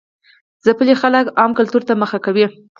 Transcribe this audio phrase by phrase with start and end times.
[0.65, 2.45] ځپلي خلک عوامي کلتور ته مخه کوي.